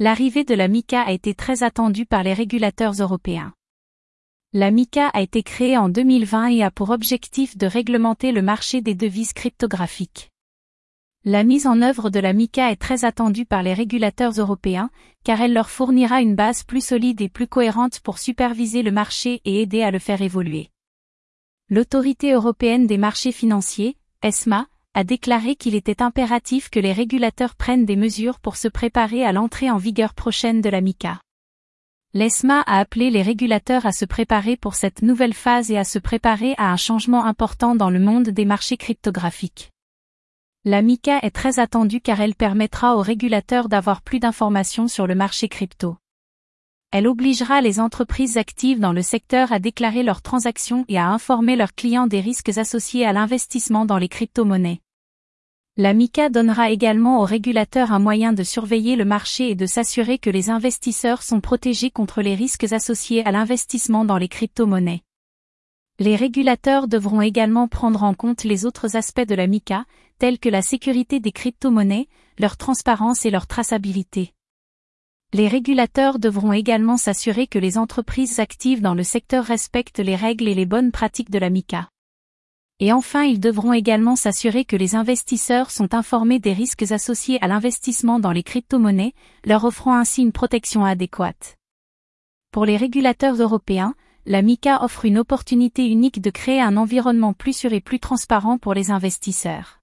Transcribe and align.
L'arrivée 0.00 0.42
de 0.42 0.56
la 0.56 0.66
MICA 0.66 1.02
a 1.02 1.12
été 1.12 1.34
très 1.34 1.62
attendue 1.62 2.04
par 2.04 2.24
les 2.24 2.32
régulateurs 2.32 2.94
européens. 2.94 3.54
La 4.52 4.72
MICA 4.72 5.06
a 5.06 5.22
été 5.22 5.44
créée 5.44 5.78
en 5.78 5.88
2020 5.88 6.48
et 6.48 6.64
a 6.64 6.72
pour 6.72 6.90
objectif 6.90 7.56
de 7.56 7.68
réglementer 7.68 8.32
le 8.32 8.42
marché 8.42 8.80
des 8.80 8.96
devises 8.96 9.32
cryptographiques. 9.32 10.30
La 11.24 11.44
mise 11.44 11.68
en 11.68 11.80
œuvre 11.80 12.10
de 12.10 12.18
la 12.18 12.32
MICA 12.32 12.72
est 12.72 12.80
très 12.80 13.04
attendue 13.04 13.46
par 13.46 13.62
les 13.62 13.72
régulateurs 13.72 14.32
européens, 14.32 14.90
car 15.22 15.40
elle 15.40 15.52
leur 15.52 15.70
fournira 15.70 16.20
une 16.20 16.34
base 16.34 16.64
plus 16.64 16.84
solide 16.84 17.20
et 17.20 17.28
plus 17.28 17.46
cohérente 17.46 18.00
pour 18.00 18.18
superviser 18.18 18.82
le 18.82 18.90
marché 18.90 19.42
et 19.44 19.62
aider 19.62 19.82
à 19.82 19.92
le 19.92 20.00
faire 20.00 20.22
évoluer. 20.22 20.70
L'Autorité 21.70 22.32
européenne 22.32 22.88
des 22.88 22.98
marchés 22.98 23.32
financiers, 23.32 23.96
ESMA, 24.22 24.66
a 24.94 25.04
déclaré 25.04 25.56
qu'il 25.56 25.74
était 25.74 26.02
impératif 26.02 26.70
que 26.70 26.78
les 26.78 26.92
régulateurs 26.92 27.56
prennent 27.56 27.84
des 27.84 27.96
mesures 27.96 28.38
pour 28.38 28.56
se 28.56 28.68
préparer 28.68 29.24
à 29.24 29.32
l'entrée 29.32 29.70
en 29.70 29.76
vigueur 29.76 30.14
prochaine 30.14 30.60
de 30.60 30.70
la 30.70 30.80
MICA. 30.80 31.20
L'ESMA 32.14 32.60
a 32.60 32.78
appelé 32.78 33.10
les 33.10 33.22
régulateurs 33.22 33.86
à 33.86 33.92
se 33.92 34.04
préparer 34.04 34.56
pour 34.56 34.76
cette 34.76 35.02
nouvelle 35.02 35.34
phase 35.34 35.72
et 35.72 35.76
à 35.76 35.82
se 35.82 35.98
préparer 35.98 36.54
à 36.58 36.70
un 36.70 36.76
changement 36.76 37.24
important 37.24 37.74
dans 37.74 37.90
le 37.90 37.98
monde 37.98 38.28
des 38.28 38.44
marchés 38.44 38.76
cryptographiques. 38.76 39.72
La 40.64 40.80
MICA 40.80 41.18
est 41.22 41.34
très 41.34 41.58
attendue 41.58 42.00
car 42.00 42.20
elle 42.20 42.36
permettra 42.36 42.96
aux 42.96 43.02
régulateurs 43.02 43.68
d'avoir 43.68 44.00
plus 44.00 44.20
d'informations 44.20 44.86
sur 44.86 45.08
le 45.08 45.16
marché 45.16 45.48
crypto. 45.48 45.96
Elle 46.92 47.08
obligera 47.08 47.60
les 47.60 47.80
entreprises 47.80 48.36
actives 48.36 48.78
dans 48.78 48.92
le 48.92 49.02
secteur 49.02 49.50
à 49.50 49.58
déclarer 49.58 50.04
leurs 50.04 50.22
transactions 50.22 50.84
et 50.86 50.96
à 50.96 51.08
informer 51.08 51.56
leurs 51.56 51.74
clients 51.74 52.06
des 52.06 52.20
risques 52.20 52.56
associés 52.56 53.04
à 53.04 53.12
l'investissement 53.12 53.86
dans 53.86 53.98
les 53.98 54.08
crypto-monnaies. 54.08 54.83
La 55.76 55.92
MICA 55.92 56.28
donnera 56.28 56.70
également 56.70 57.20
aux 57.20 57.24
régulateurs 57.24 57.90
un 57.90 57.98
moyen 57.98 58.32
de 58.32 58.44
surveiller 58.44 58.94
le 58.94 59.04
marché 59.04 59.50
et 59.50 59.54
de 59.56 59.66
s'assurer 59.66 60.18
que 60.18 60.30
les 60.30 60.48
investisseurs 60.48 61.24
sont 61.24 61.40
protégés 61.40 61.90
contre 61.90 62.22
les 62.22 62.36
risques 62.36 62.72
associés 62.72 63.26
à 63.26 63.32
l'investissement 63.32 64.04
dans 64.04 64.16
les 64.16 64.28
crypto-monnaies. 64.28 65.02
Les 65.98 66.14
régulateurs 66.14 66.86
devront 66.86 67.22
également 67.22 67.66
prendre 67.66 68.04
en 68.04 68.14
compte 68.14 68.44
les 68.44 68.66
autres 68.66 68.94
aspects 68.94 69.26
de 69.26 69.34
la 69.34 69.48
MICA, 69.48 69.84
tels 70.20 70.38
que 70.38 70.48
la 70.48 70.62
sécurité 70.62 71.18
des 71.18 71.32
crypto-monnaies, 71.32 72.06
leur 72.38 72.56
transparence 72.56 73.26
et 73.26 73.30
leur 73.30 73.48
traçabilité. 73.48 74.32
Les 75.32 75.48
régulateurs 75.48 76.20
devront 76.20 76.52
également 76.52 76.96
s'assurer 76.96 77.48
que 77.48 77.58
les 77.58 77.78
entreprises 77.78 78.38
actives 78.38 78.80
dans 78.80 78.94
le 78.94 79.02
secteur 79.02 79.44
respectent 79.44 79.98
les 79.98 80.14
règles 80.14 80.46
et 80.46 80.54
les 80.54 80.66
bonnes 80.66 80.92
pratiques 80.92 81.30
de 81.30 81.40
la 81.40 81.50
MICA. 81.50 81.88
Et 82.80 82.92
enfin, 82.92 83.22
ils 83.22 83.38
devront 83.38 83.72
également 83.72 84.16
s'assurer 84.16 84.64
que 84.64 84.76
les 84.76 84.96
investisseurs 84.96 85.70
sont 85.70 85.94
informés 85.94 86.40
des 86.40 86.52
risques 86.52 86.90
associés 86.90 87.38
à 87.40 87.46
l'investissement 87.46 88.18
dans 88.18 88.32
les 88.32 88.42
crypto-monnaies, 88.42 89.14
leur 89.44 89.64
offrant 89.64 89.96
ainsi 89.96 90.22
une 90.22 90.32
protection 90.32 90.84
adéquate. 90.84 91.56
Pour 92.50 92.64
les 92.66 92.76
régulateurs 92.76 93.36
européens, 93.40 93.94
la 94.26 94.42
MICA 94.42 94.82
offre 94.82 95.04
une 95.04 95.18
opportunité 95.18 95.86
unique 95.86 96.20
de 96.20 96.30
créer 96.30 96.60
un 96.60 96.76
environnement 96.76 97.32
plus 97.32 97.52
sûr 97.52 97.72
et 97.72 97.80
plus 97.80 98.00
transparent 98.00 98.58
pour 98.58 98.74
les 98.74 98.90
investisseurs. 98.90 99.80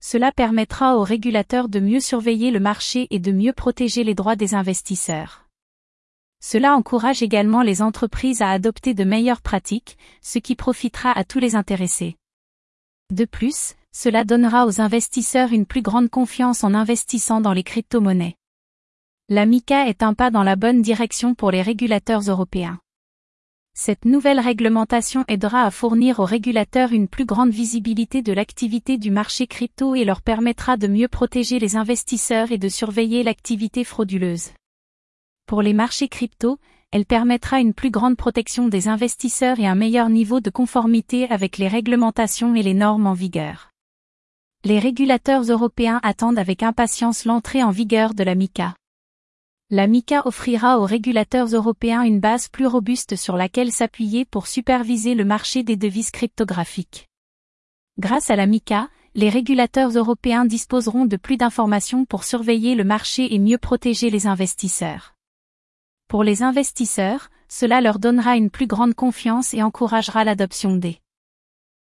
Cela 0.00 0.32
permettra 0.32 0.98
aux 0.98 1.04
régulateurs 1.04 1.68
de 1.68 1.80
mieux 1.80 2.00
surveiller 2.00 2.50
le 2.50 2.60
marché 2.60 3.06
et 3.10 3.18
de 3.18 3.32
mieux 3.32 3.54
protéger 3.54 4.04
les 4.04 4.14
droits 4.14 4.36
des 4.36 4.54
investisseurs. 4.54 5.43
Cela 6.46 6.76
encourage 6.76 7.22
également 7.22 7.62
les 7.62 7.80
entreprises 7.80 8.42
à 8.42 8.50
adopter 8.50 8.92
de 8.92 9.04
meilleures 9.04 9.40
pratiques, 9.40 9.96
ce 10.20 10.38
qui 10.38 10.54
profitera 10.54 11.10
à 11.10 11.24
tous 11.24 11.38
les 11.38 11.54
intéressés. 11.54 12.16
De 13.10 13.24
plus, 13.24 13.76
cela 13.92 14.24
donnera 14.24 14.66
aux 14.66 14.78
investisseurs 14.78 15.54
une 15.54 15.64
plus 15.64 15.80
grande 15.80 16.10
confiance 16.10 16.62
en 16.62 16.74
investissant 16.74 17.40
dans 17.40 17.54
les 17.54 17.62
crypto-monnaies. 17.62 18.36
La 19.30 19.46
MICA 19.46 19.88
est 19.88 20.02
un 20.02 20.12
pas 20.12 20.30
dans 20.30 20.42
la 20.42 20.54
bonne 20.54 20.82
direction 20.82 21.34
pour 21.34 21.50
les 21.50 21.62
régulateurs 21.62 22.20
européens. 22.20 22.78
Cette 23.72 24.04
nouvelle 24.04 24.38
réglementation 24.38 25.24
aidera 25.28 25.62
à 25.62 25.70
fournir 25.70 26.20
aux 26.20 26.26
régulateurs 26.26 26.92
une 26.92 27.08
plus 27.08 27.24
grande 27.24 27.52
visibilité 27.52 28.20
de 28.20 28.34
l'activité 28.34 28.98
du 28.98 29.10
marché 29.10 29.46
crypto 29.46 29.94
et 29.94 30.04
leur 30.04 30.20
permettra 30.20 30.76
de 30.76 30.88
mieux 30.88 31.08
protéger 31.08 31.58
les 31.58 31.76
investisseurs 31.76 32.52
et 32.52 32.58
de 32.58 32.68
surveiller 32.68 33.22
l'activité 33.22 33.82
frauduleuse. 33.82 34.50
Pour 35.54 35.62
les 35.62 35.72
marchés 35.72 36.08
crypto, 36.08 36.58
elle 36.90 37.06
permettra 37.06 37.60
une 37.60 37.74
plus 37.74 37.92
grande 37.92 38.16
protection 38.16 38.66
des 38.66 38.88
investisseurs 38.88 39.60
et 39.60 39.68
un 39.68 39.76
meilleur 39.76 40.08
niveau 40.08 40.40
de 40.40 40.50
conformité 40.50 41.30
avec 41.30 41.58
les 41.58 41.68
réglementations 41.68 42.56
et 42.56 42.62
les 42.64 42.74
normes 42.74 43.06
en 43.06 43.12
vigueur. 43.12 43.70
Les 44.64 44.80
régulateurs 44.80 45.44
européens 45.44 46.00
attendent 46.02 46.40
avec 46.40 46.64
impatience 46.64 47.24
l'entrée 47.24 47.62
en 47.62 47.70
vigueur 47.70 48.14
de 48.14 48.24
la 48.24 48.34
MICA 48.34 48.74
la 49.70 49.86
MICA 49.86 50.26
offrira 50.26 50.80
aux 50.80 50.86
régulateurs 50.86 51.46
européens 51.46 52.02
une 52.02 52.18
base 52.18 52.48
plus 52.48 52.66
robuste 52.66 53.14
sur 53.14 53.36
laquelle 53.36 53.70
s'appuyer 53.70 54.24
pour 54.24 54.48
superviser 54.48 55.14
le 55.14 55.24
marché 55.24 55.62
des 55.62 55.76
devises 55.76 56.10
cryptographiques. 56.10 57.06
Grâce 58.00 58.28
à 58.28 58.34
la 58.34 58.46
MICA, 58.46 58.88
les 59.14 59.28
régulateurs 59.28 59.90
européens 59.90 60.46
disposeront 60.46 61.06
de 61.06 61.16
plus 61.16 61.36
d'informations 61.36 62.06
pour 62.06 62.24
surveiller 62.24 62.74
le 62.74 62.82
marché 62.82 63.36
et 63.36 63.38
mieux 63.38 63.58
protéger 63.58 64.10
les 64.10 64.26
investisseurs. 64.26 65.13
Pour 66.08 66.22
les 66.24 66.42
investisseurs, 66.42 67.28
cela 67.48 67.80
leur 67.80 67.98
donnera 67.98 68.36
une 68.36 68.50
plus 68.50 68.66
grande 68.66 68.94
confiance 68.94 69.54
et 69.54 69.62
encouragera 69.62 70.24
l'adoption 70.24 70.76
des 70.76 71.00